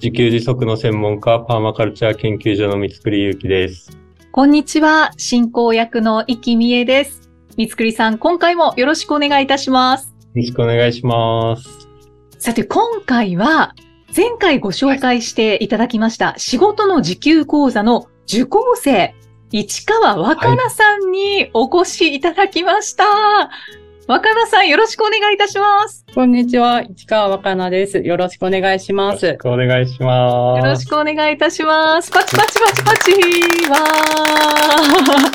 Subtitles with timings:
[0.00, 3.98] 自給自足の専門家、パーマカルチャー研究所の三つくりゆうきです。
[4.30, 7.28] こんにちは、進行役の生きみえです。
[7.56, 10.14] 三つくりさん、今回もよろしくお願いいたします。
[10.14, 11.88] よろしくお願いします。
[12.38, 13.74] さて、今回は、
[14.16, 19.16] 前回ご紹介していただきました、仕事の時給講座の受講生、
[19.50, 23.50] 市川若菜さんにお越しいただきました。
[24.08, 26.06] 若菜さん、よろしくお願いいたします。
[26.14, 27.98] こんにちは、市川若菜です。
[27.98, 29.38] よろしくお願いしますよろし。
[29.38, 30.58] くお願いします。
[30.60, 32.10] よろしくお願いいたします。
[32.10, 33.12] パチパチパチパチ
[33.68, 35.32] わー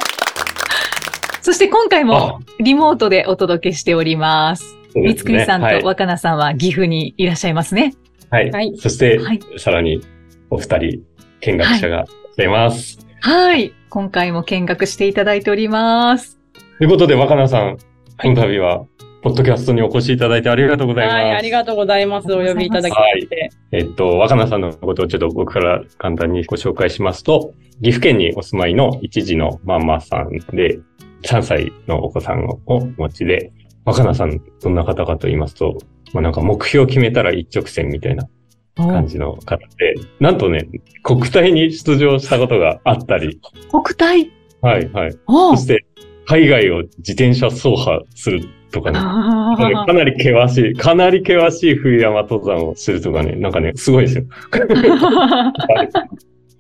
[1.43, 4.75] そして今回もリモートでお届けしております。
[4.95, 7.93] 三つくりさんはいと若菜さんは岐阜にいらっしゃいますね。
[8.31, 8.49] はい。
[8.49, 10.01] はいそして、はいさらに、
[10.49, 11.03] お二人、
[11.41, 12.97] 見学者がいらっしゃいます。
[13.19, 13.71] はい。
[13.91, 16.39] 今回も見学していただいております。
[16.79, 17.77] ということで、若菜さん、
[18.23, 18.85] この度は、
[19.21, 21.15] ポッドキャストにお越しいただいてありがとうございます。
[21.15, 22.33] はい、ありがとうございます。
[22.33, 23.49] お呼びいただきまして。
[23.73, 30.79] えっと、若菜さんのことをちょっと僕から簡単にご紹介しますと、岐阜県にお住まいの一児のママさんで、
[31.23, 33.51] 3歳のお子さんをお持ちで、
[33.83, 35.77] 若菜さん、どんな方かと言いますと、
[36.13, 38.29] まあなんか目標を決めたら一直線みたいな
[38.77, 40.69] 感じの方で、なんとね、
[41.03, 44.31] 国体に出場したことがあったり、国体？
[44.61, 45.15] はいはい。
[45.27, 45.85] おそして、
[46.25, 54.23] 海外を自転車走破するとかね、あかなり険しい、かなり険しい冬山登山をするとかね、なんかね、すごいですよ。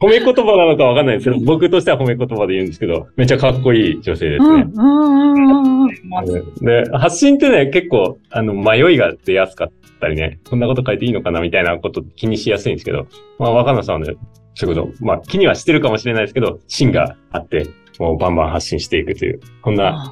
[0.03, 4.65] 褒め言葉なのかわかんないですけど、僕としては褒め言葉で言うんですけど、めっちゃかっこいい女性ですね。
[6.61, 13.07] で、発信ってね、結構、あの、迷いが出やすかったりね、こんなこと書いていいのかなみたいなこと気にしやすいんですけど、
[13.39, 14.15] まあ、若菜さんはね、
[14.55, 17.65] そういうこと、まあ、気にはしてるかもしれないですけど、芯があって、
[17.99, 20.11] もうバンバン発信していくという、こんな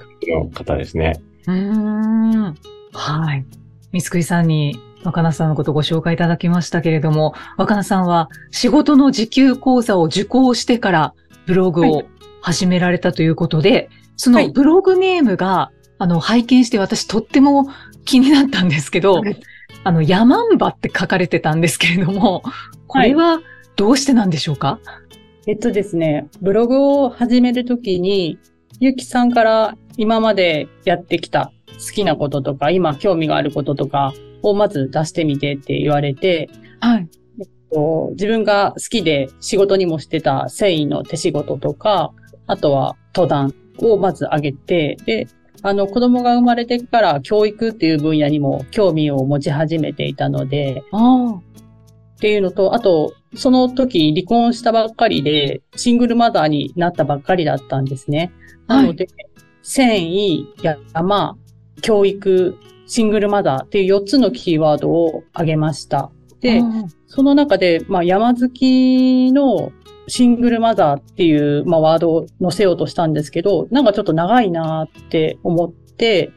[0.54, 1.22] 方ですね。
[1.48, 2.56] うーん。
[2.94, 3.46] はい。
[3.92, 11.14] 三つくりさんに若菜さんのことをご紹介いただきましたけれども、若菜さんは仕事の時給講座を受講してから
[11.46, 12.04] ブログを
[12.42, 14.52] 始められたということで、そのはい。
[14.52, 17.68] ブログネームが、あの、拝見して私とっても
[18.06, 19.40] 気になったんですけど、はい。
[19.84, 22.44] あの、ヤマンバって書かれてたんですけれども、
[22.88, 23.42] これは
[23.76, 24.80] どうしてなんでしょうか、
[25.48, 28.38] えっとですね、ブログを始めるときに、
[28.80, 34.14] ゆきさんから今までやってきた好きなこととか、今興味があることとか
[34.44, 36.50] をまず出してみてって言われて、
[36.80, 37.10] はい。
[37.72, 42.14] こう自分が好きで仕事にもしてた繊維の手仕事とか、
[42.46, 45.28] あとは登壇をまず上げて、で、
[45.64, 51.40] あの子供が生まれてから教育っていう分野にも興味を持ち始めていたので、あ
[52.22, 58.32] っていうのと、あと、その時離婚したばっかりで、シングルマザーになったばっかりだったんですね。
[58.68, 59.08] なので、
[59.64, 60.46] 繊維、
[60.94, 61.36] 山、
[61.82, 62.56] 教育、
[62.86, 66.12] シングルマザーっていう4つのキーワードを挙げました。
[66.42, 69.72] で、あその中で、まあ、山好きの
[70.08, 76.32] シングルマザーっていう、まあ、ワードを載せようとしたんですけど、なんかちょっと長いなって思って、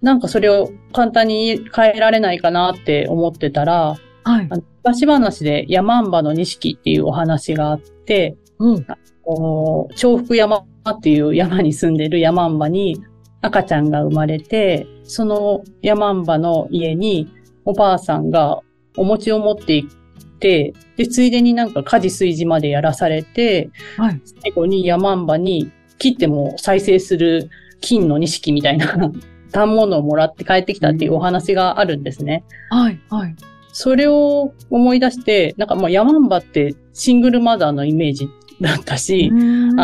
[0.00, 3.96] なんかそれを簡単に変えられないかなって思ってたら、
[4.28, 4.48] はい
[4.84, 8.86] 昔話で山んばの錦っていうお話があって、うん。
[9.22, 13.04] こう重複山っていう山に住んでる山んばに
[13.42, 17.28] 赤ちゃんが生まれて、その山んばの家に
[17.64, 18.60] おばあさんが
[18.96, 19.90] お餅を持って行っ
[20.38, 24.20] て、で、ついでになんか家事炊事までやらされて、はい。
[24.42, 27.50] 最後に山んばに切っても再生する
[27.80, 28.86] 金の錦みたいな
[29.52, 32.44] 反物をもらって帰ってきたっていうお話があるんですね。
[32.70, 33.00] はい。
[33.10, 33.34] はい。
[33.80, 38.28] それを思い出して、なんかもうヤマンバってシングルマザーのイメージ
[38.60, 39.36] だったし、あ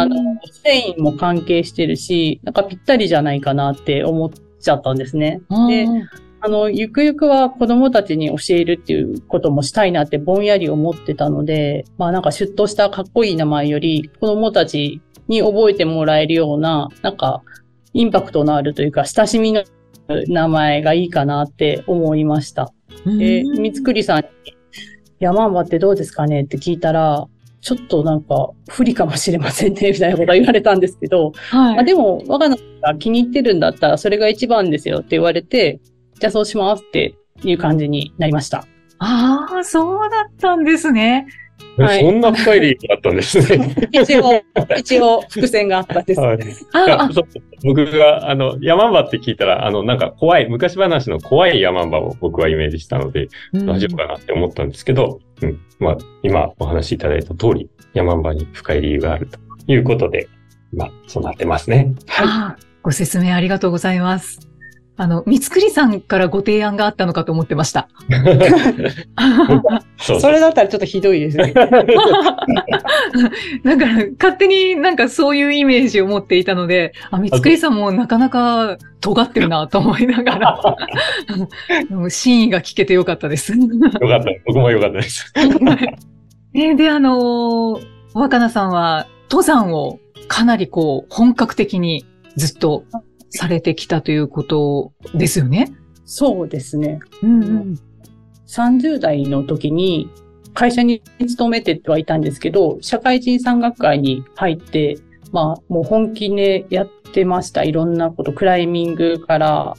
[0.06, 0.16] の、
[0.50, 5.42] 繊維も関係してるし、なんかぴったりじゃないかなって思っちゃったんですね。
[5.68, 5.86] で、
[6.40, 17.44] あの、ゆくゆくは子供たちに教えるっていうこともしたいなってぼんやり思ってたので、まあなんかシュッとしたかっこいい名前より、子供たちに覚えてもらえるような、なんか、
[17.92, 19.62] インパクトのあるというか、親しみの
[20.26, 22.72] 名前がいいかなって思いました。
[23.06, 24.26] で、三つくりさんに、
[25.20, 27.26] 山ンバってどうですかねって聞いたら、
[27.60, 31.78] ちょっとなんか不利かもしれませんね、みたいなことは言われたんですけど、はい。
[31.78, 35.80] あでも、若菜さんが気に入ってるんだったら、それが一番ですよって言われて、
[36.20, 38.66] じゃあそうしますっていう感じになりました。
[38.98, 41.26] ああ、そうだったんですね。
[41.76, 43.74] はいそんな深い理由があったんですね。
[43.90, 44.42] 一応、
[44.76, 46.20] 一応、伏線があったんです。
[46.20, 46.36] はい。
[46.36, 46.40] い
[46.72, 47.24] あやそう
[47.64, 55.58] 僕が、あの、ヤマンバって聞いたら、あの、なんか怖い、昔話の怖いヤマンバを僕はイメージしたので、大丈夫かなって思ったんですけど、うん。
[55.80, 60.28] まあ、今お話しいただいた通り、ヤマンバに深い理由があるということで、
[60.72, 61.92] まあ、そうなってますね。
[62.20, 64.53] あーご説明ありがとうございます。
[64.96, 67.88] あの、三つくりさんからご提案があったのかと思ってました。
[69.98, 71.52] それだったらちょっとひどいですね。
[71.54, 71.84] だから、
[74.18, 80.76] 勝手になんかそういうイメージを持っていたので、あ、三つくりさんもなかなか尖ってるなと思いながら、
[82.08, 83.52] 真意が聞けてよかったです。
[83.52, 84.30] よかった。
[84.46, 85.32] 僕もよかったです。
[86.54, 89.98] えで、あのー若菜さんは登山を
[90.28, 92.06] かなりこう本格的に
[92.36, 92.84] ずっと
[93.36, 95.72] されてきたということですよね？
[96.04, 97.00] そうですね。
[97.22, 97.74] うんうん。
[98.46, 100.08] 30代の時に
[100.52, 104.98] 会社に勤めてはいたんですけど、社会人産学会に入って、
[105.32, 107.64] まあ、もう本気でやってました。
[107.64, 109.74] いろんなこと、クライミングから、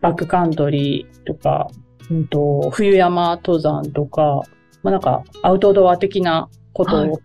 [0.00, 1.68] バックカントリーとか、
[2.10, 4.42] うんと、冬山登山とか、
[4.82, 7.20] まあなんか、アウトドア的なことはいを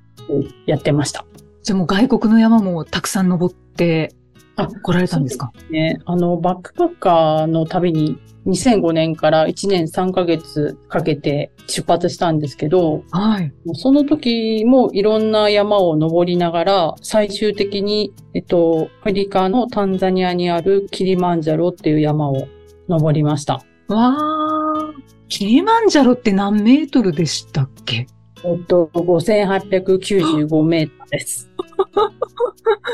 [0.65, 1.25] やってました。
[1.63, 4.13] じゃあもう外国の山もたくさん登って
[4.57, 5.51] あ来られたんですか？
[5.69, 8.17] ね、あの、バックパッカーの旅に
[8.47, 13.53] 2005年から1年3ヶ月かけて出発したんですけど、はい。
[13.73, 22.47] その時もいろんな山を登りながら、最終的に、えっと、アフリカのタンザニアにあるキリマンジャロっていう山を
[22.89, 23.63] 登りました。
[23.89, 24.93] わー。
[25.29, 28.07] キリマンジャロって何メートルでしたっけ？
[28.43, 31.49] えっと、5895メートルです。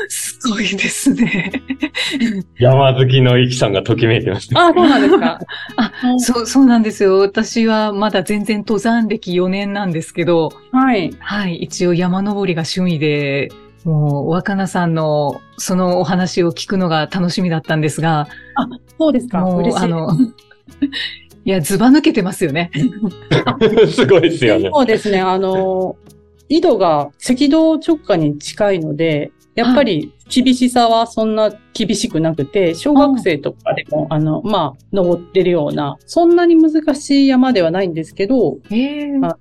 [0.08, 1.52] すごいですね。
[2.58, 4.68] 山好きのイキさんがときめいてました。
[4.68, 5.40] あ、そうなんですか？
[5.76, 7.18] あ、そう、そうなんですよ。
[7.18, 11.14] 私はまだ全然登山歴4年なんですけど、はい。
[11.18, 13.48] はい、一応山登りが趣味で、
[13.84, 18.28] もう若菜さんのそのお話を聞くのが楽しみだったんですが、
[18.98, 19.40] そうですか。
[19.40, 19.84] もう嬉しい。
[19.84, 20.08] あの、
[21.44, 22.70] いや、ずば抜けてますよね。
[23.88, 24.70] すごいですよね。
[24.72, 25.20] そうですね。
[25.20, 25.96] あの、
[26.48, 39.36] 緯度が赤道直下に近いので、やっぱり厳しさはそんな厳しくなくて、小学生とかでも、あの、まあ、登ってるような、そんなに難しい山ではないんですけど、ええあ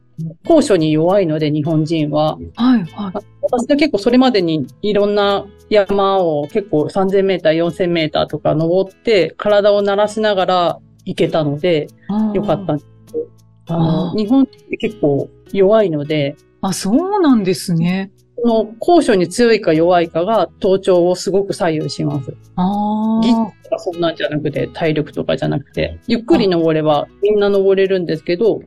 [0.45, 2.37] 高所に弱いので、日本人は。
[2.55, 3.13] はい、はい。
[3.41, 11.87] 私は結構それまでにいろんな山を結構3000メーター、4000メーターとか登って、体を慣らしながら行けたので、
[12.33, 13.27] よかったんですけど。
[13.65, 18.11] あの日本って結構弱いので、あ、そうなんですね。
[18.35, 22.35] この高所に強いか弱いかが頭頂をすごく左右します。
[22.55, 23.63] あ技術あ。
[23.63, 28.61] とかそんなんじゃなくて、体力とかじゃなくて、ゆっくり登ればみんな登れるんですけど、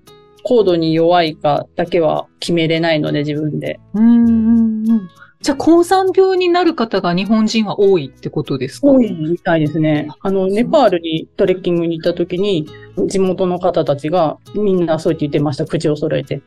[0.45, 3.81] 高度に弱いかだけは決めれないので自分で。
[3.95, 5.09] うんうんうん。
[5.43, 8.89] じゃあ、高山病になる方が日本人は多いってことですか？
[8.89, 10.09] 多いみたいですね。
[10.21, 12.67] あの、ネパールにトレッキングに行った時に、
[13.07, 15.67] 地元の方たちがみんなそう言って言ってました。
[15.67, 16.41] 口を揃えて。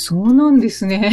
[0.00, 1.10] そうなんですね。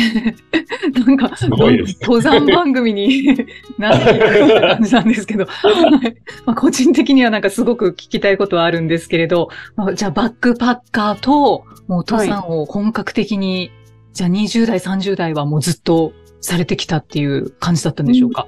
[1.07, 3.35] なんか、すごいですね登山番組に
[3.79, 5.69] なっていくような感じなんですけど、は
[6.07, 6.15] い
[6.45, 13.71] まあ、個人的にはなんかすごく聞きたいことはあるんですけれど、まあ、じゃあバックパッカーと、もう登山を本格的に、
[14.13, 16.13] じゃあ20代、30代はもうずっと
[16.45, 18.47] されてきたっていう感じだったんでしょうか、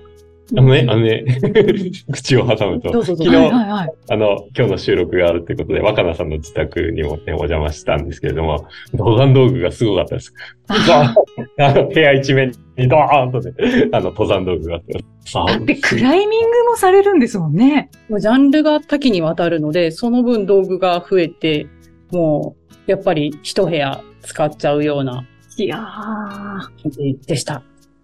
[0.55, 1.25] あのね、あのね、
[2.13, 3.93] 口を挟むと、どうぞどうぞ昨日、はいはいはい。
[4.09, 10.33] あの、今日の収録があるということで、若菜さんの自宅にもね、お邪魔したんですけれども、登山道具がすごかったです。
[10.67, 11.13] あ
[11.73, 13.53] の、部屋一面にドーンとね、
[13.91, 17.89] あの、登山道具があって、さだってクライミングもされるんですもんね。
[18.07, 21.67] もうジャンルが多岐にわたるので、その分道具が増えて、
[22.11, 22.55] も
[22.87, 25.25] う、やっぱり一部屋使っちゃうような
[25.57, 25.81] いやー。
[25.81, 27.63] 感じでした。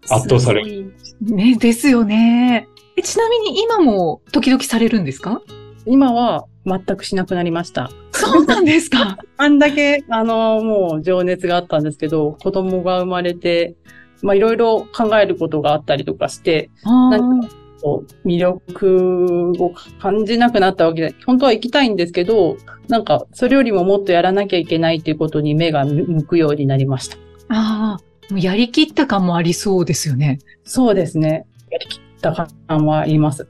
[0.09, 0.93] 圧倒される。
[1.21, 2.67] ね、ですよね。
[2.95, 5.41] えちなみに今も時々されるんですか？
[5.85, 7.89] 今は全くしなくなりました。
[8.11, 9.17] そうなんですか。
[9.37, 13.75] あんだけ、あの、もう情熱があったんですけど、子供が生まれて、
[14.21, 17.49] まあ、いろいろ考えることがあったりとかして、あ何か
[17.81, 22.55] こう魅力を感じなくなったわけで、本当は行きたいんですけど、
[22.87, 27.17] なんか、それよりももっとやらなきゃいけないっていうことに目が向くようになりました。
[27.49, 30.39] あー、もうやりきった感もありそうですよね。
[30.63, 31.45] そうですね。
[31.69, 32.33] やりきった
[32.67, 33.47] 感はあります。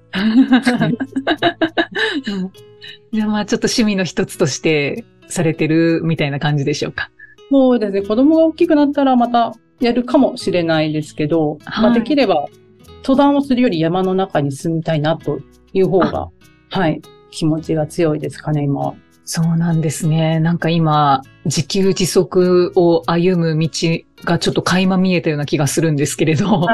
[3.12, 7.12] じゃあまあちょっと趣味の一つとしてされてるみたいな感じでしょうか。
[7.50, 8.02] そうですね。
[8.02, 12.48] 子供が大きくなったらまたやるかもしれないですけど、まあはいできれば
[13.04, 15.40] 登山をするより山の中に住みたいなと
[15.74, 16.30] いう方が、
[16.70, 17.02] はい、
[17.32, 18.96] 気持ちが強いですかね、今は。
[19.26, 20.40] そうなんですね。
[20.40, 23.70] なんか今、自給自足を歩む道
[24.26, 26.46] がちょっと垣間見えたような気がするんですけれど。
[26.48, 26.74] は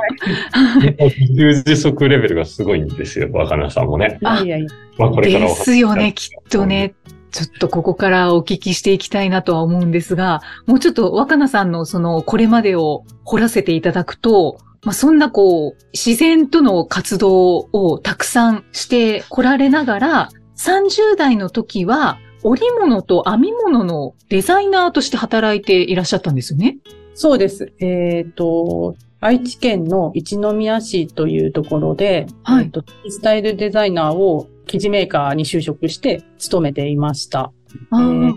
[0.87, 4.19] い、自給自足レベルがすごいんですよ、若菜さんもね。
[4.21, 6.93] いやいやまあこれからですよね、きっとね。
[7.31, 26.77] ちょっとここからお聞きしていきたいなとは思うんですが、もうちょっと若菜さんのそのこれまでを掘らせていただくと、まあ、そんなこう、自然との活動をたくさんしてこられながら、30代の時は、織物と編み物のデザイナーとして働いていらっしゃったんですよね。
[27.13, 27.73] そうです。
[27.79, 37.51] えっ、と、愛知県の一宮市というところで、はいえっとスタイルデザイナーを生地メーカーに就職して勤めていました。
[37.91, 38.33] えー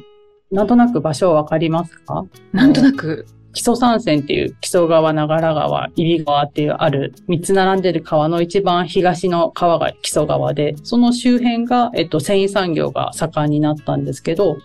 [0.50, 2.26] なんとなく場所わかりますか？
[2.52, 3.25] なんとなく。
[3.52, 14.56] 木曽山線っていう木曽川、長良川、揖斐川っていうある三つ並んでる川の一番東の川が木曽川で、その周辺が、えっと、繊維産業が盛んになったんですけど、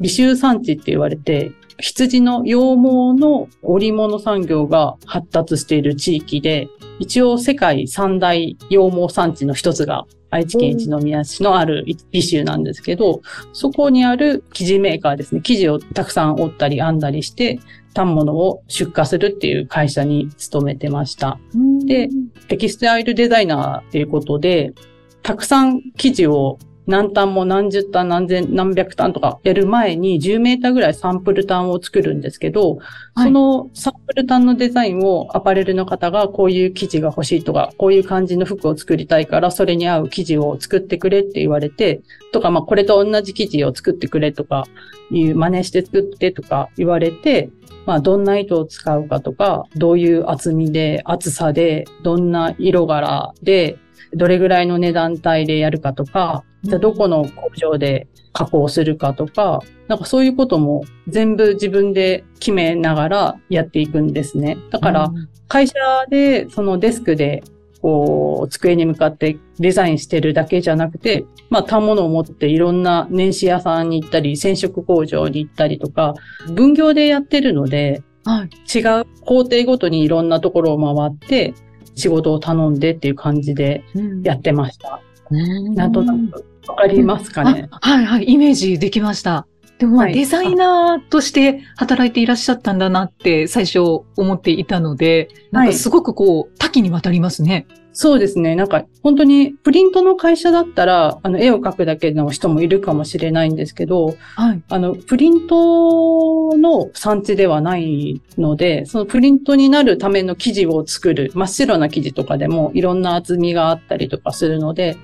[0.00, 6.68] 美州産地って言われて、羊の羊毛の織物産業が発達している地域で、
[6.98, 13.20] 一応世界三大羊毛産地の一つが愛知県一宮市のある美州なんですけど、
[13.52, 15.40] そこにある生地メーカーですね。
[15.42, 17.58] 生地をたくさん織ったり編んだりして、
[17.96, 21.38] 反物を出荷するっていう会社に勤めてました。
[21.86, 22.08] で
[22.48, 24.74] テキスタイルデザイナーっていうことで、
[25.22, 32.76] たくさん生地を何単も何十単何千何百単とかやる前に10メーターぐらいサンプル単を作るんですけど、
[33.14, 44.66] はいそのサンプル単のデザインをアパレルの方がこういう生地が欲しいとか、こういう感じの服を作りたいからそれに合う生地を作ってくれって言われて、とかまあこれと同じ生地を作ってくれとか
[45.10, 47.50] いう真似して作ってとか言われて、
[47.86, 53.78] まあ、どんな糸を使うかとか、どういう厚みで、厚さで、どんな色柄で、
[54.12, 64.58] どれぐらいの値段帯でやるかとか、じゃあどこの工場で加工するかとか、なんかそういうことも全部自分で決めながらやっていくんですね。
[64.70, 65.12] だから、
[65.48, 65.74] 会社
[66.10, 67.44] でそのデスクで
[67.86, 76.14] こう、机に向かってデザインしてるだけじゃなくて、まあ、単物を持っていろんな年始屋さんに行ったり、染色工場に行ったりとか、
[76.52, 78.78] 分業でやってるので、はい。
[78.78, 81.54] 違う工程ごとにいろんなところを回って、
[81.94, 83.84] 仕事を頼んでっていう感じで
[84.24, 85.00] やってました。
[85.30, 87.68] なんとなくわかりますかね？
[87.70, 89.46] あはいはい、イメージできました。
[89.78, 97.66] でもまあ、はいデザイナーとして働いていらっしゃったんだなって最初思っていたので、なんかすごくこう、多岐にわたりますね。
[97.98, 98.56] そうですね。
[98.56, 104.62] なんか、本当に、プリントの会社だったら、あの、絵を描くだけの人もいるかもしれないんですけど、はい。
[104.68, 114.98] あの、プリントの産地ではないので、そのプリントになるための生地を作る、真っ白な生地とかでもいろんな厚みがあったりとかするので、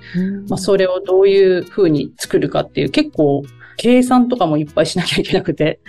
[0.47, 3.41] まあ、それをどういう風に作るかっていう、結構、
[3.77, 5.79] 計算とかもいっぱいしなきゃいけなくて、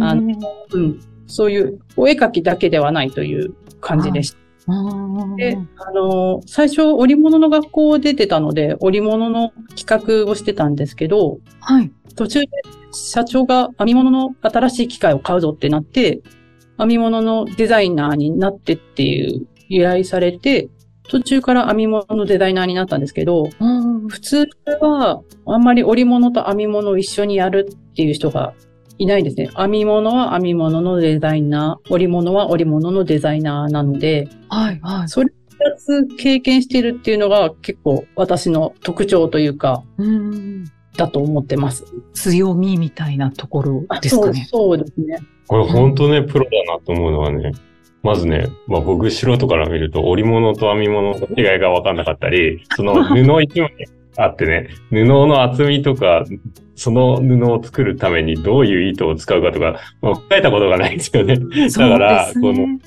[0.00, 0.36] あの
[0.72, 4.38] うん、そういうお絵描きだけではないという感じでした。
[5.36, 11.92] で、あの、最初、織物の学校を出てたので、織物の企画をしてたんですけど、はい。
[12.16, 12.48] 途中で
[12.92, 16.20] 社長が編み物の新しい機械を買うぞってなって、
[16.78, 20.68] 編み物のデザイナーになってっていう依頼されて、
[21.08, 23.48] 途中から編み物のデザイナーになったんですけど、
[24.08, 24.48] 普通
[24.80, 28.54] はあんまり織物と編み物を一緒にやるっていう人が
[28.98, 29.50] いないですね。
[29.56, 35.08] 編み物は編み物のデザイナー、織物は織物のデザイナーなので、はい、はい。
[35.08, 40.64] それ二つ経験してるっていうのが結構私の特徴というか、うん
[40.96, 41.84] だと思ってます。
[42.14, 44.46] 強みみたいなところですかね。
[44.50, 45.18] そうそうですね。
[45.46, 47.52] これ本当ね、プロだなと思うのはね、
[48.02, 53.74] まずね、まあ僕素人から見ると織物と編み物の違いが分かんなかったり、その布一枚
[54.16, 56.24] あってね、布の厚みとか、
[56.74, 61.36] その布を作るためにどういう糸を使うかとか、もう考えたことがないんですよね。
[61.36, 62.80] だから、そうですね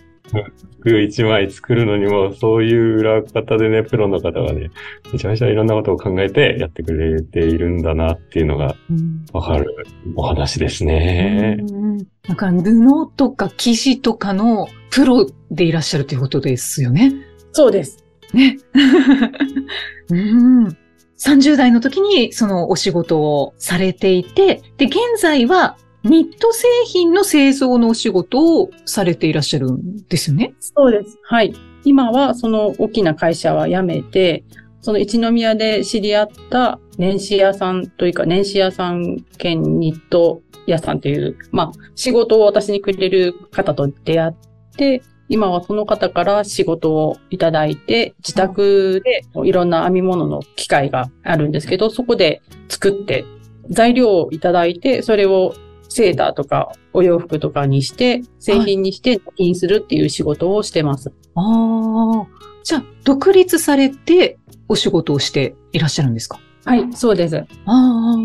[0.79, 4.69] 服一枚作るのにも、そういう裏方でね、プロの方がね、
[5.11, 9.75] めちゃめちゃいろんなことを考えてやってくれているんだなっていうのがうんわかる
[10.15, 11.57] お話ですね。
[11.59, 17.11] うんなんか布とか生地とかのプロでいらっしゃるということですよね。
[17.51, 18.05] そうです。
[18.33, 18.57] ね。
[20.11, 20.77] うん。
[21.19, 30.53] 30代の時にそのお仕事をされていて、で、現在はニット製品の製造のお仕事をされていらっしゃるんですよね？
[30.59, 31.17] そうです。
[31.23, 31.53] はい。
[31.83, 34.45] 今はその大きな会社は辞めて、
[34.81, 44.33] その一宮で知り合った年始屋さんというか、年始屋さん兼ニット屋さんという、まあ、仕事を私にくれる方と出会っ
[44.77, 53.25] て、今はその方から仕事をいただいて、自宅でいろんな編み物の機械があるんですけど、そこで作って
[53.69, 55.53] 材料をいただいて、それを
[55.87, 61.13] セーターとかお洋服とかにして、製品にして納品するっていう仕事をしてます。
[61.35, 62.27] ああ。
[62.63, 66.39] じゃあ、独立されてお仕事をしていらっしゃるんですか？
[66.65, 67.37] はい、そうです。
[67.37, 68.15] ああ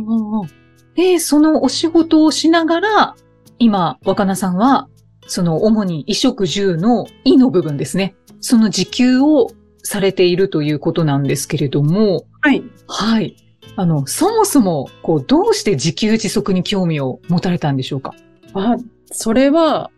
[0.95, 3.17] で、そのお仕事をしながら、
[3.59, 4.89] 今、若菜さんは、
[5.27, 8.15] その主に衣食住の衣の部分ですね。
[8.41, 9.49] その時給を
[9.83, 12.63] されているということなんですけれども、はい。
[12.87, 13.37] はい。
[13.77, 18.15] あの、そもそも、こう、どうして自給自足に興味を持たれたんでしょうか？
[18.53, 18.77] あ、
[19.07, 19.91] それは、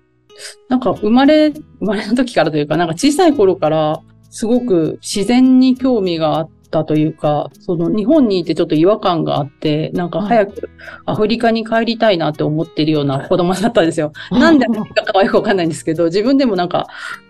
[0.69, 10.71] なんか生まれ、生まれの時からというか、なんか小さい頃から、すごく自然に興味があったというか、その日本にいてちょっと違和感があって、なんか早く
[11.07, 14.13] アフリカに帰りたいなって思ってるような子供だったんですよ。
[14.31, 16.87] なんでアフリカかはよくわかんないんですけど、自分でもなんか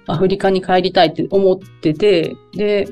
[0.07, 2.89] アフリカに帰りたいって思ってて、で、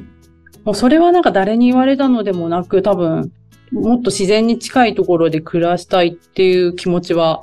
[0.65, 3.33] もうそれはなんか誰に言われたのでもなく、多分、
[3.73, 7.43] もっと自然に近いところで暮らしたいっていう気持ちは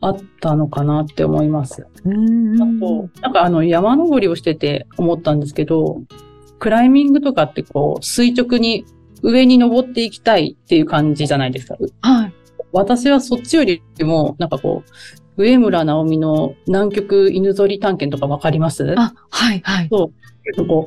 [0.00, 1.86] あったのかなって思います。
[2.04, 6.02] うんあと、なんかあの山登りをしてて思ったんですけど、
[6.58, 8.84] クライミングとかってこう垂直に
[9.22, 11.76] 上に登っていきたいっていう感じじゃないですか。
[12.02, 12.32] はい。
[12.72, 14.82] 私はそっちよりも、なんかこ
[15.36, 18.94] う、上村直美の南極犬ぞり探検とかわかります？
[18.98, 19.88] あ、はい、はい。
[19.88, 20.12] こ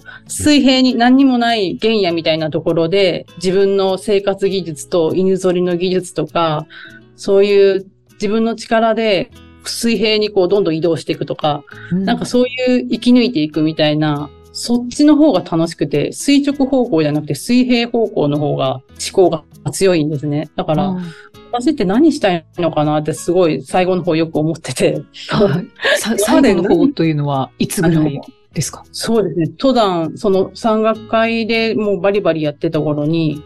[0.04, 6.66] う水平に何にもない原野みたいなところで自分の生活技術と犬ぞりの技術とか、
[7.16, 9.32] そういう自分の力で
[9.64, 20.50] 水平にこうどんどん移動していくとか、なんかそういう生き抜いていくみたいな、そっちの方が楽しくて、垂直方向じゃなくて水平方向の方が思考が強いんですね。
[20.56, 21.04] だから、うん
[21.54, 25.02] 私って何したいのかなってすごい最後の方よく思ってて。
[25.28, 26.00] はい。
[26.00, 28.22] さ 最後の方というのはいつぐらい
[28.54, 28.86] ですか？
[28.94, 29.48] そうですね。
[29.60, 33.44] 登山、その山岳会でもうバリバリやってた頃に、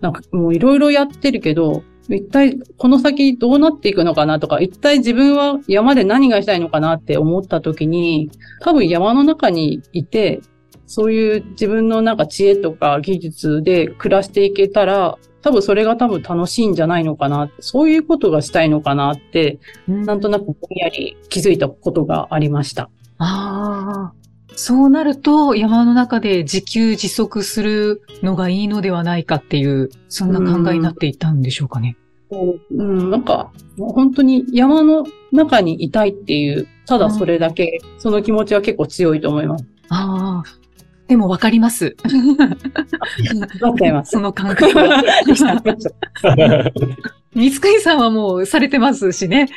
[0.00, 1.82] なんかもういろいろやってるけど、
[2.16, 10.40] 一体この先どうなっていくのかなとか、一体自分は山で何がしたいのかなって思った時に、多分山の中にいて、
[10.86, 17.50] そういう自分のなんか知恵とか技術で暮らしていけたら、多分それが多分楽しいんじゃないのかな。
[17.60, 22.90] そういうことがしたいのかなって、なんとなくぼんやり気づいたことがありました。
[23.18, 24.20] ああ。
[24.56, 31.96] そうなると、山の中で自給自足するのがいいのではないかっていう、そんな考えになっていたんでしょうかね。
[32.30, 39.64] うん、なんか、本当に山の中にいたいっていう、ただそれだけ、その気持ちは結構強いと思います。
[39.88, 40.60] ああ。
[41.08, 41.96] でもわかります。
[43.60, 44.12] わかります。
[44.14, 45.02] その感覚は。
[47.34, 49.48] 三つさんはもうされてますしね。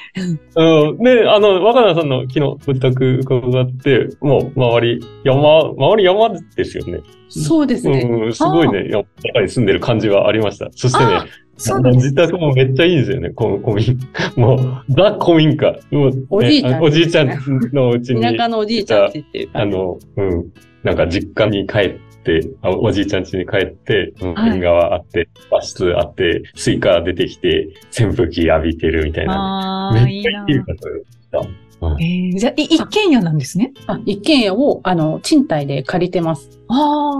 [0.56, 0.98] うん。
[1.00, 7.00] で、あの、若菜さんの昨日ご自宅伺って、もう周り山、周り山ですよね。
[7.30, 8.02] そうですね。
[8.02, 10.70] うん、すごいね、山中に住んでる感じはありました。
[10.76, 11.26] そしてねあ、
[11.58, 11.90] そうな。
[11.92, 14.00] 自宅もめっちゃいいんですよね、この古民。
[14.36, 15.76] もう、ザ古民家。
[15.90, 17.30] もうねおじいちゃんあおじいちゃん
[17.74, 19.76] のうちに、田舎のおじいちゃんちっていう感じ。
[19.76, 22.13] あの、うん、なんか実家に帰って、
[22.62, 30.12] あおじいちゃん家に帰って、うんはい縁側あって、和室あって、スイカ出てきて、扇風機浴びてるみたいな、ああ、ね。
[30.12, 31.40] いいなめっちゃいい場所でした。
[31.40, 33.74] うんえー、じゃあ、い一軒家なんですね？
[33.88, 36.50] あ一軒家を、あの、賃貸で借りてます。
[36.70, 37.12] あ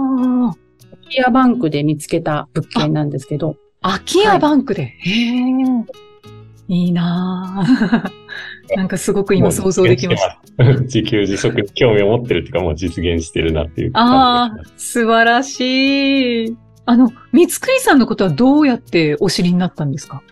[0.50, 0.56] あ。
[0.90, 4.84] 空き家バンクで見つけた物件なんですけど、空き家バンクで。
[4.84, 5.42] へえ。
[6.68, 8.23] いいなぁ。
[8.76, 10.38] なんかすごく今想像できました。
[10.56, 10.80] た。
[10.80, 16.56] 自給自足に興味を持ってるっていうか、もう実現してるなっていうああ素晴らしい。
[16.86, 20.22] あの、三つくりさんのことはどうやってお知りになったんですか？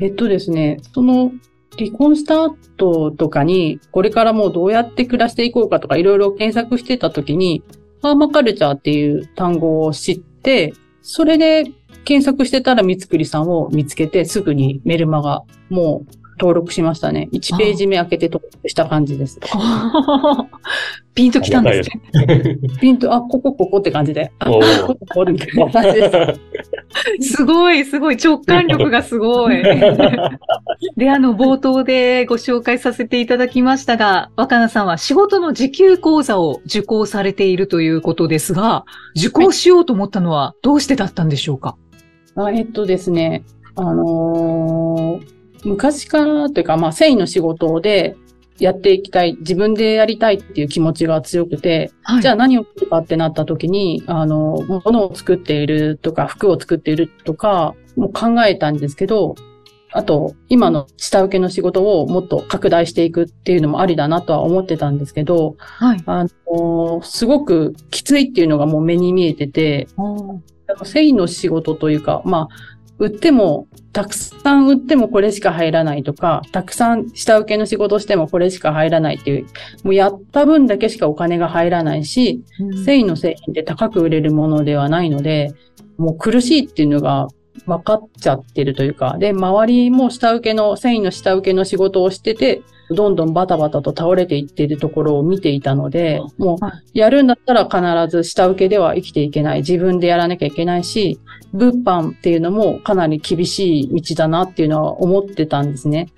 [0.00, 1.32] えっとですね、その、
[1.78, 7.62] 離婚した後とかに、これからもうどうやって暮らしていこうかとかいろいろ検索してた時に、
[8.02, 10.72] パーマカルチャーっていう単語を知って、
[11.02, 11.64] それで
[12.04, 17.28] 検索してたら三つくりさんを見つけて、すぐにメルマガもう登録しましたね。
[17.32, 19.38] 1ページ目開けて登録した感じです。
[21.14, 22.56] ピンときたんですね。
[22.80, 24.32] ピンと、あ、ここここって感じで。
[24.38, 26.38] あ、ここここみたいな感じで
[27.20, 27.36] す。
[27.36, 29.62] すごい、すごい、直感力がすごい。
[30.96, 38.84] で、あの、冒頭でご紹介させていただきましたが、若菜さんは仕事の時給講座を受講されているということですが、
[39.16, 41.76] 受講しようと思ったのはどうしてだったんでしょうか？
[42.36, 43.42] あえっとですね、
[43.76, 48.16] あのー昔からというか、まあ、繊維の仕事で
[48.58, 52.22] やっていきたい、自分でやりたいっていう気持ちが強くて、はい。
[52.22, 59.34] じゃあ何をするかってなった時に、あの、物を作っているとか、服を作っているとか、もう考えたんですけど、
[59.92, 66.02] あと、今の下請けの仕事をもっと拡大していくっていうのもありだなとは思ってたんですけど、はい。
[66.06, 69.88] あの、すごくきついっていうのがもう目に見えてて、
[70.84, 79.46] 繊維の仕事というか、まあ、売っても、たくさん売ってもこれしか入らないとか、たくさん下請けの仕事してもこれしか入らないっていう、
[79.82, 82.44] もうやった分だけしかお金が入らないし、
[82.84, 85.54] 繊維の製品って高く売れるものではないので、
[85.96, 87.28] もう苦しいっていうのが
[87.66, 96.58] 分かっちゃってるというか、で、周りも下請けの、繊維の下請けの仕事をしてて、どんどんバタバタと倒れていっているところを見ていたので、もう、
[96.92, 99.58] やるんだったら必ず下請けでは生きていけない。
[99.58, 101.20] 自分でやらなきゃいけないし、
[101.52, 106.08] 物販っていうのもかなり厳しい道だなっていうのは思ってたんですね。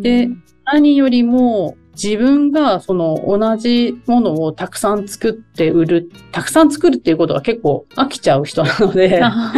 [0.00, 0.30] で、
[0.64, 9.52] 何よりも、自分がその同じものをたくさん作って売る、たくさん作るっていうことが結構飽きちゃう人なので、あ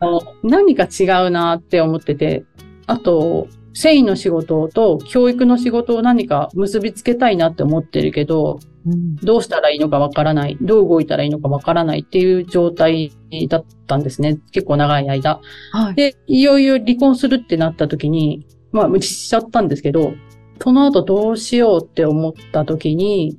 [0.00, 2.44] の何か違うなって思ってて、
[2.86, 3.46] あと、
[3.78, 13.12] 繊維の仕事と教育の仕事を何か結びつけたいなって思ってるけど、うん、どうしたらいいのかわからない、どう動いたらいいのかわからないっていう状態
[13.48, 14.40] だったんですね。
[14.50, 15.40] 結構長い間。
[15.70, 20.12] はい、で、いよいよ離婚するってなった時に、まあ、無視しちゃったんですけど、
[20.60, 23.38] その後どうしようって思った時に、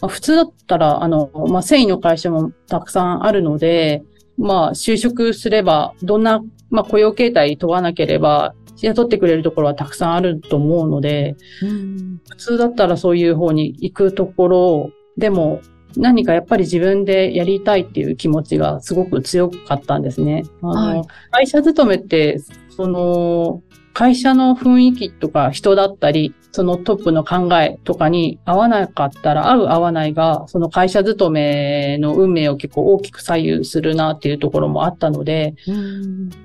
[0.00, 4.02] まあ、普通だったら、あの、まあ、繊維の会社もたくさんあるので、
[4.36, 15.62] まあ、就職すれば、どんな、まあ、雇用形態問わなければ、雇ってくれるところはたくさんあると思うので、うん、普通だったらそういう方に行くところ、でも
[15.96, 20.44] 何かやっぱり自分でやりたいっていう気持ちがすごく強かったんですね。
[20.62, 22.38] あの、はい、会社勤めって、
[22.70, 23.62] その、
[23.94, 35.72] 会社の雰囲気とか人だったり、そのトップの考えとかに合わなかったら、合う合わないが、その会社勤めの運命を結構大きく左右するなっていうところもあったので、う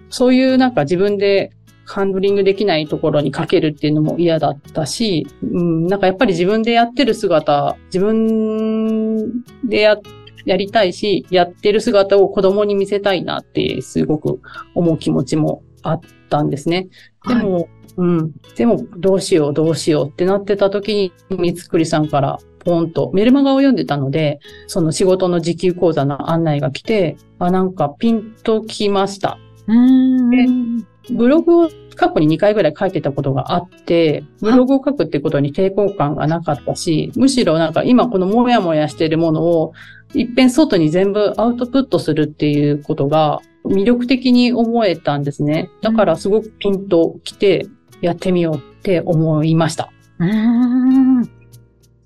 [0.10, 1.52] そういうなんか自分で
[1.92, 9.98] ハンドリングできないところにかけるっていうのも嫌だったし、うん、なんかやっぱり自分でやってる姿、自分でや、
[10.46, 14.40] やりたいし、やってる姿を子供に見せたいなってすごく
[14.74, 16.88] 思う気持ちもあったんですね。
[17.28, 18.32] でも、はい、うん。
[18.56, 20.94] でも、どうしよう、どうしようってなってた時
[21.30, 29.38] に、三つくりさんからポンとメルマガを読んでたので、その仕事の時給講座の案内が来て、あ、なんかピンときました。
[29.68, 39.74] うんブログを過去に2回ぐらい書いてたことがあって、ブログを書くってことに抵抗感がなかったし、むしろなんか今このモヤモヤしてるものを
[40.14, 45.70] 一遍外に全部アウトプットするっていうことが魅力的に思えたんですね。
[45.82, 47.68] だからすごくピンと来て
[48.02, 49.92] やってみようって思いました。
[50.20, 51.24] うん。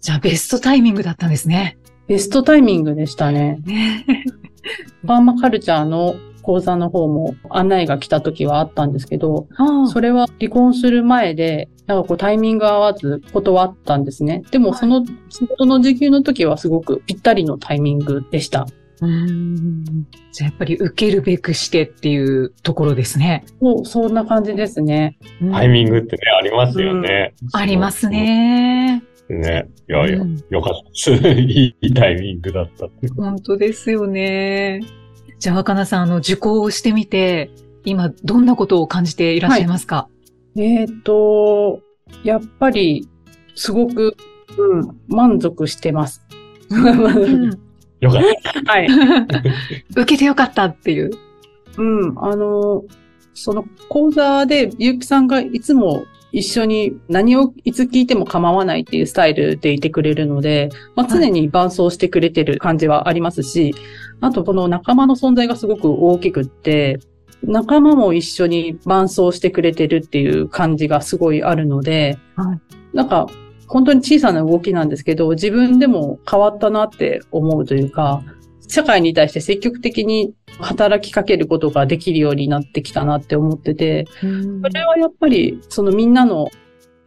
[0.02, 1.78] じゃあベストタイミングだったんですね。
[2.08, 3.60] ベストタイミングでしたね。
[5.04, 9.48] バーマカルチャーの講座の方も案内が来た時はあったんですけど、
[9.92, 14.44] それは離婚する前で、なんかこうタイミング合わず断ったんですね。
[14.52, 18.68] でもその仕事の時給の時はすごくぴったりのタイミングでした。
[19.02, 19.84] うん
[20.32, 23.44] じゃあやっぱり受けるべくしてっていうところですね。
[23.60, 25.18] そう、そんな感じですね。
[25.52, 27.34] タイミングってね、ありますよね。
[27.42, 29.04] うん、ありますね。
[29.30, 29.68] ね。
[29.90, 31.30] いやいや、うん、よかったです。
[31.42, 34.82] いいタイミングだった本当ですよね。
[35.46, 37.52] じゃあ、若菜さん、あの、受講をしてみて、
[37.84, 40.10] 今、どんなことを感じていらっしゃいますか、は
[40.56, 41.82] い、えっ、ー、と、
[42.24, 43.08] やっぱり、
[43.54, 44.18] すごく、
[44.58, 46.26] うん、満足してます。
[48.02, 48.22] よかっ
[48.66, 48.72] た。
[48.72, 48.88] はい。
[49.96, 51.12] 受けてよかったっていう。
[51.78, 52.84] うん、あの、
[53.36, 63.74] その講座で、ゆうきさんがいつも一緒に何をいつ聞いても構わないっていうスタイルでいてくれるので、まあ、常に伴走してくれてる感じはありますし、
[64.20, 67.00] あとこの仲間の存在がすごく大きくって、
[67.42, 72.60] 仲間も一緒に伴走してくれてるっていう感じがすごいあるので、はい、
[72.94, 73.28] なんか
[73.68, 78.22] 本当に小さな動きなんですけど、自分でも変わったなって思うというか、
[78.68, 86.50] 社会に対して積極的に働きかけることができるようになってきたなって思ってて、それはやっぱり、そのみんなの、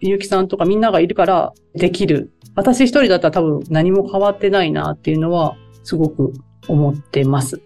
[0.01, 2.31] ゆうきさんとかみんながいるからできる。
[2.55, 6.33] 私一人だったら多分何も変わってないなっていうのは、すごく
[6.69, 7.61] 思ってます。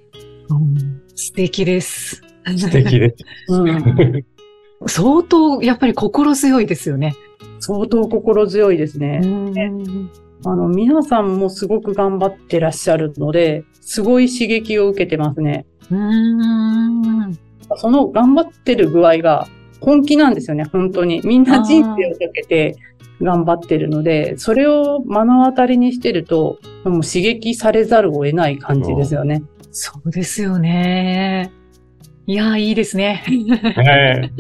[0.49, 2.23] うん、素敵です。
[2.57, 3.17] 素敵です。
[3.53, 4.25] うん、
[4.87, 7.15] 相当、やっぱり心強いですよね。
[7.61, 9.21] 相当心強いですね。
[10.45, 15.67] あの、皆さんもすごく頑張ってらっしゃるので、すごい刺激を受けてますね。
[15.91, 17.39] うん
[17.77, 19.47] その頑張ってる具合が
[19.81, 21.21] 本気なんですよね、本当に。
[21.25, 22.77] みんな人生をかけて
[23.21, 29.43] 頑張ってるので、それを目の当たりにしてると、もう刺激されざるを得ない感じですよね。
[29.71, 31.51] そうですよね。
[32.27, 33.25] いや、いいですね。
[33.27, 34.33] はい、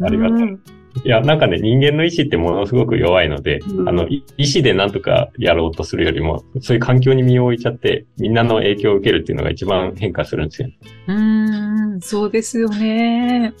[0.00, 0.60] ありがとう。
[1.04, 10.68] いや、なんかね、人間の意志ってものすごく弱いので、うん、あの、意志でなんとかやろうとするよりも、そういう環境に身を置いちゃって、みんなの影響を受けるっていうのが一番変化するんですよ。
[11.08, 13.54] うん、そうですよね。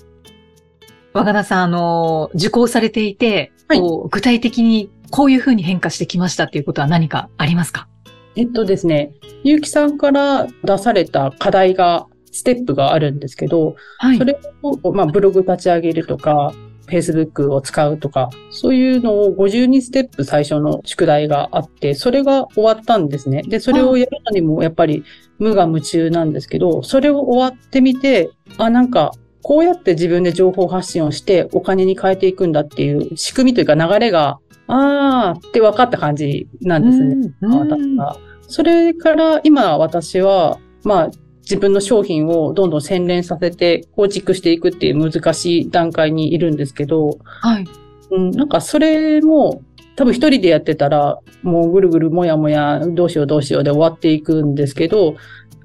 [1.12, 7.88] 若田さん、あの、受講されていて、はいこう具体的にこういうふうに変化してきましたっていうことは何かありますか？
[8.36, 16.52] えっとですね、ゆうきさんから出された課題が、ステップがあるんですけど、はいそれを、まあ、ブログ立ち上げるとか、
[16.86, 23.42] Facebook を使うとか、そういうのを52ステップ最初の宿題があって、それが終わったんですね。
[23.42, 25.04] で、それをやるのにもやっぱり
[25.38, 37.32] 無我夢中なんですけど、それを終わってみて、あ、なんか、こうやって自分で情報発信をしてお金に変えていくんだっていう仕組みというか流れが、あーって分かった感じなんですね。
[37.42, 38.18] うん私は。
[38.48, 41.10] それから今私は、まあ
[41.48, 47.66] 自分の商品をどんどん洗練させて構築していくっていう難しい段階にいるんですけど、はい。
[48.10, 49.62] うん、なんかそれも
[49.94, 55.14] 多分一人でやってたらもうぐるぐるもやもやどうしようどうしようで終わっていくんですけど、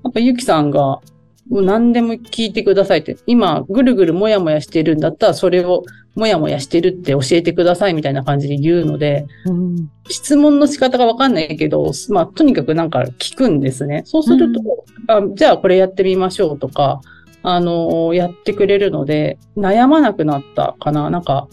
[0.03, 1.01] やっぱゆきさんが
[1.49, 5.83] 何でも聞いてくださいって、今ぐるぐるもやもやしてるんだったらそれを
[6.15, 14.03] もやもやしてるって教えてくださいみたいな感じで言うので、うん質問の仕方がわかんないけど、まあ、とにかくなんか聞くんですね。
[14.05, 14.61] そうすると、
[15.07, 17.01] あじゃあこれやってみましょうとか、
[17.43, 21.09] あのやってくれるので、悩まなくなったかな。
[21.09, 21.47] なんか、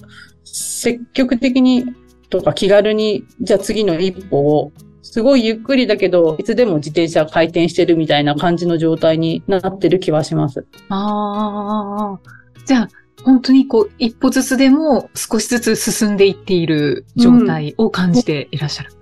[0.45, 1.85] 積極的に
[2.31, 4.73] とか気軽に、じゃあ次の一歩を、
[5.03, 10.67] すごいゆっくりだけど、いつでも自転車回転してるみたいな感じの状態になってる気はします。
[10.89, 12.21] ああ。
[12.67, 12.89] じゃあ、
[13.25, 18.93] 本当にこう、一歩ずつでも少しずつ進んでいっている状態を感じていらっしゃる。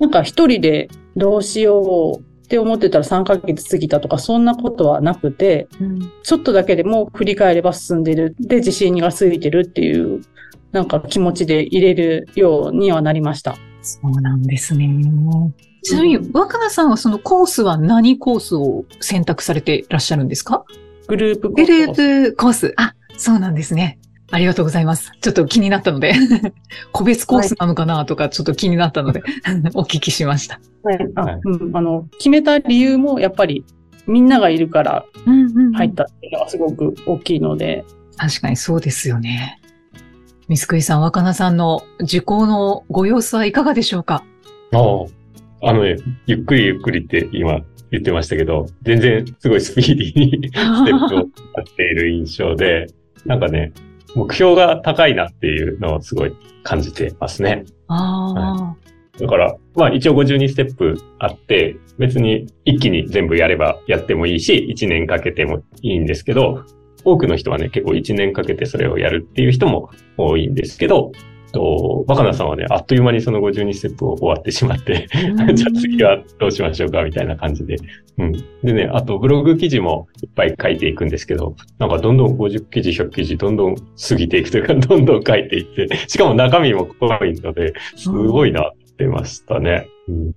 [0.00, 8.34] なんか一人でどうしようって思ってたら3ヶ月過ぎたとか、そんなことはなくて、うんちょっとだけでも振り返れば進んでる。
[8.40, 10.22] で、自信がついてるっていう、
[10.72, 13.56] なんか気持ちで入れるようにはなりました。
[13.82, 14.88] そうなんですね。
[15.82, 20.64] ちなみに、若菜さんはそのコースは何コースを選択されていらっしゃるんですか？
[21.08, 22.74] グループコグルースープコース。
[22.76, 23.98] あ、そうなんですね。
[24.30, 25.12] ありがとうございます。
[25.20, 26.14] ちょっと気になったので、
[26.92, 29.22] 個別コースなのかなとかちょっと気になったので、
[29.74, 30.60] お聞きしました。
[30.84, 33.64] はいあはいうん、あの、決めた理由もやっぱり
[34.06, 35.04] みんながいるから
[35.74, 37.84] 入ったっていうのがすごく大きいので、
[38.16, 39.60] 確かにそうですよね。
[40.48, 44.24] ミスクイさん、若菜さんの受講のご様子はいかがでしょうか？
[44.72, 45.68] ああ。
[45.68, 47.60] あのね、ゆっくりゆっくりって今
[47.92, 50.52] 言ってましたけど、全然すごいスピーディーにス
[50.84, 52.88] テップをやっている印象で、
[53.24, 53.72] なんかね、
[54.16, 56.32] 目標が高いなっていうのをすごい
[56.64, 57.64] 感じてますね。
[57.88, 58.74] あ
[59.20, 66.64] だから、まあ一応52ステップあって、別に一気に全部やればやってもいいし、1年かけてもいいんですけど、
[67.04, 71.12] 多くの人はね、結構1年かけてそれをやるっていう人も多いんですけど、
[71.52, 75.06] と若菜さんはね、あっという間にその52ステップを終わってしまって、
[75.38, 75.52] あ。
[75.54, 77.76] じゃあ次はどうしましょうかみたいな感じで。
[78.18, 78.32] うん。
[78.64, 89.86] でね、あとブログ記事もいっぱい書いていくんですけど、なんかどんどん50記事、100記事、どんどん過ぎていくというか、 どんどん書いていって、しかも中身も濃いので、すごいなってましたね。
[90.08, 90.32] うん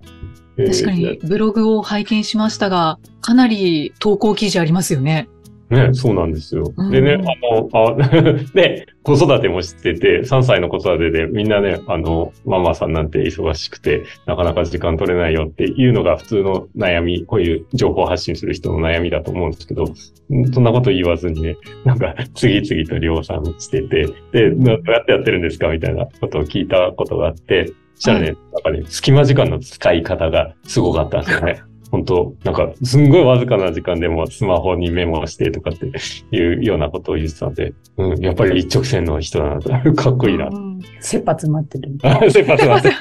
[0.57, 5.27] えー確かに、ブログを拝見しましたが、かなり投稿記事ありますよね。
[5.69, 6.91] ね、そうなんですようん。
[6.91, 7.95] でね、あの、あ
[8.53, 25.69] で、子育てもしてて、3歳の子育てでみんなね、あの、ママさんなんて忙しくて、なかなか時間取れないよっていうのが普通の悩み、こういう情報発信する人の悩みだと思うんですけど、んそんなこと言わずにね、なんか次々と量産してて、で、などうやってやってるんですか？
[25.69, 31.61] みたいなことを聞いたことがあって、そしたらね、なんかね、隙間時間の使い方がすごかったんですよね。
[31.95, 35.89] 本当なんか、すんごいわずかな時間でもスマホにメモしてとかって
[36.35, 40.47] いうようなことを言ってたんで、うん、やっぱり一直線の人だなと、 かっこいいな。
[40.47, 40.65] うん
[40.99, 41.91] 切羽詰まってる。
[42.31, 42.93] すいません、すいません。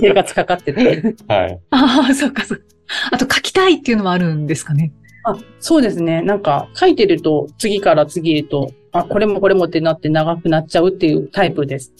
[0.00, 1.16] 生活かかってる。
[1.28, 1.60] はい。
[1.70, 2.64] ああ、そっかそっか。
[3.12, 4.92] あと書きたいっていうのもあるんですかね。
[5.24, 6.22] あ、そうですね。
[6.22, 11.92] なんか書いてると次から次へと、あ、これもこれもってなって長くなっちゃうっていうタイプです。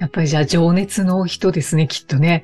[0.00, 2.42] やっぱりじゃあ情熱の人ですね、きっとね。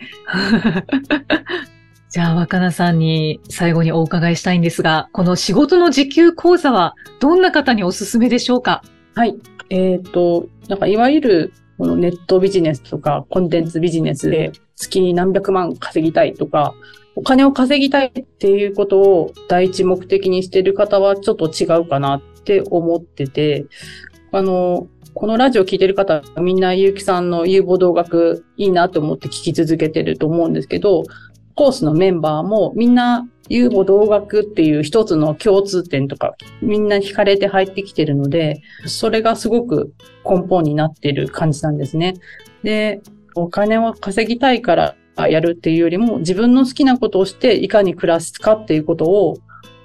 [2.11, 8.83] じゃあ若菜さんに最後にお伺いしたいんですが、この仕事の時給講座はどんな方におすすめでしょうか？
[9.15, 9.37] はい。
[9.71, 16.75] えっ、と、なんかいわゆるこのネットビジネスとかコンテンツビジネスで月に何百万稼ぎたいとか、
[17.15, 23.67] お金を稼ぎたいっていうことを第一目的にしてる方はちょっと違うかなって思ってて、
[24.33, 31.05] あの、このラジオ聞いてる方、みんなゆうきさんの有望動学いいなと思って聞き続けてると思うんですけど、
[31.61, 39.93] コースのメンバーもみんな有望動学っていう一つの共通点とか、みんな惹かれて入ってきてるので、それがすごく
[40.25, 42.15] 根本になってる感じなんですね。
[42.63, 43.03] で、
[43.35, 44.97] お金を稼ぎたいから
[45.29, 49.37] やるっていうよりも、自分の好きなことをしていかに暮らすかっていうことを、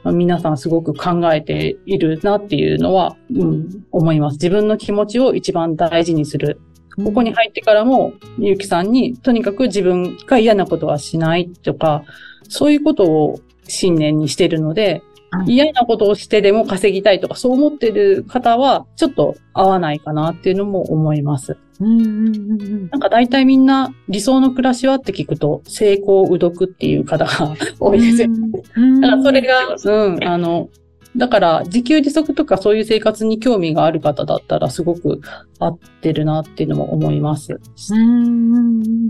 [0.05, 4.35] 皆さんすごく考えているなっていうのは、うん、思います。
[4.35, 6.61] 自分の気持ちを一番大事にする。
[7.03, 12.03] ここに入ってからも、ゆうきさんに、とにかく自分が嫌なことはしないとか、
[12.47, 15.15] そういうことを信念にしてるので、うん
[15.47, 21.57] 嫌なことをしてでも稼ぎたいとか、そう思ってる方は、ちょっと合わないかなっていうのも思います。
[21.81, 28.29] うんうんうんうんなんか大体みんな理想の暮らしはって聞くと、成功うどくっていう方が多いですよ。
[28.77, 30.69] うんだからそれが、うん、あの、
[31.17, 35.21] だから自給自足とかそういう生活に興味がある方だったらすごく
[35.59, 37.59] 合ってるなっていうのも思います。
[37.91, 39.09] うん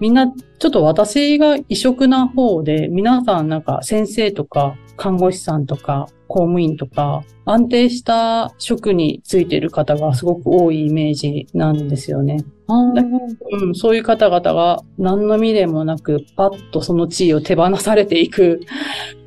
[0.00, 12.44] みんな、ちょっと私が異色な方で、皆さんなんか先生とか看護師さんとか公務員とか安定した職についてる方がすごく多いイメージなんですよね。
[12.68, 18.60] うん、そういう方々が何の未練もなくパッとその地位を手放されていく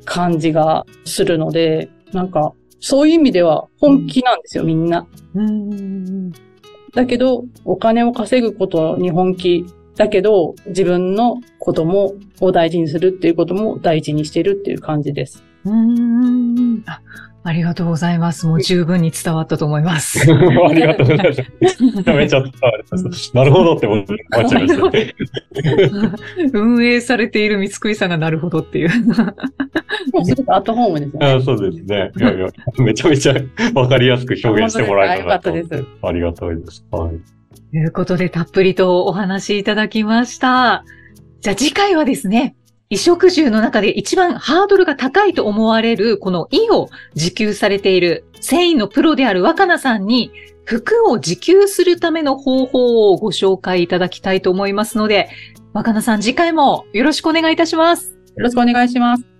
[0.04, 5.06] 感じがするので、なんかそういう意味では本気なんですよ、みんな。
[6.94, 9.64] だけど、お金を稼ぐことに本気。
[9.96, 15.44] だけど、自分の子供を大事にするっていうことも大事にしてるっていう感じです。
[15.64, 17.00] うんあ
[17.44, 18.46] ありがとうございます。
[18.46, 20.20] もう十分に伝わったと思います。
[20.30, 21.82] ありがとうございます。
[21.82, 23.30] めちゃめちゃ伝わります。
[23.34, 25.14] なるほどって思っちゃいましたね。
[26.52, 28.90] 運営されている三つくりさんがなるほどっていう。
[30.48, 31.26] アットホームですよね。
[31.26, 32.10] あそうですね。
[32.16, 33.34] いやいや、めちゃめちゃ
[33.74, 36.84] わかりやすく表現してもらえたなとあよかったですありがたいです。
[36.90, 37.10] はい。
[37.70, 40.84] ということで、たっぷりとお話しいただきました。
[41.40, 42.54] じゃあ次回はですね、
[42.90, 50.30] 衣食住の中で一番ハードルが高いと思われる、この衣を自給されている繊維のプロである若菜さんに、
[50.64, 55.30] 服を自給するための方法をご紹介いただきたいと思いますので、
[55.72, 58.10] 若菜さん次回もよろしくお願いいたします。
[58.36, 59.31] よろしくお願いします。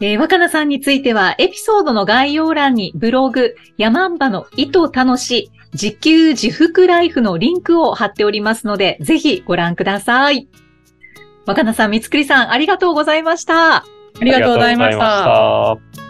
[0.00, 10.48] えー若菜さんについては、エピソードの概要欄にブログ、ヤマンバの糸楽し、自給自服ライフのリンクを貼っておりますので、ぜひご覧ください。
[11.46, 13.76] 若菜さん、三つくりさん、ありがとうございました。
[13.76, 13.84] あ
[14.20, 15.16] りがとうございましありがとうござ
[15.72, 15.96] いまた。
[15.96, 16.05] した。